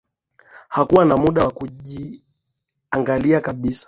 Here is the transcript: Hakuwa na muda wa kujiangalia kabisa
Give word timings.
Hakuwa 0.69 1.05
na 1.05 1.17
muda 1.17 1.43
wa 1.45 1.51
kujiangalia 1.51 3.41
kabisa 3.41 3.79